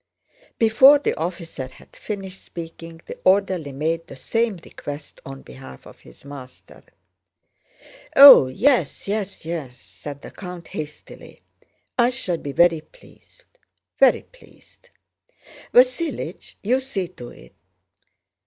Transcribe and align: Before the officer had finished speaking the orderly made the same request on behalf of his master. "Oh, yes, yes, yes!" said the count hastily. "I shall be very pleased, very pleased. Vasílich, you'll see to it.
Before 0.57 0.97
the 0.97 1.13
officer 1.13 1.67
had 1.67 1.95
finished 1.95 2.43
speaking 2.43 3.01
the 3.05 3.19
orderly 3.23 3.71
made 3.71 4.07
the 4.07 4.15
same 4.15 4.57
request 4.65 5.21
on 5.27 5.43
behalf 5.43 5.85
of 5.85 5.99
his 5.99 6.25
master. 6.25 6.83
"Oh, 8.15 8.47
yes, 8.47 9.07
yes, 9.07 9.45
yes!" 9.45 9.77
said 9.77 10.23
the 10.23 10.31
count 10.31 10.69
hastily. 10.69 11.41
"I 11.99 12.09
shall 12.09 12.37
be 12.37 12.51
very 12.51 12.81
pleased, 12.81 13.45
very 13.99 14.23
pleased. 14.23 14.89
Vasílich, 15.71 16.55
you'll 16.63 16.81
see 16.81 17.07
to 17.09 17.29
it. 17.29 17.53